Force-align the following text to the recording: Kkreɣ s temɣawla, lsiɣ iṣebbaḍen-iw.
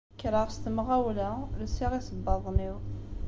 Kkreɣ 0.13 0.47
s 0.55 0.57
temɣawla, 0.63 1.29
lsiɣ 1.61 1.91
iṣebbaḍen-iw. 1.99 2.77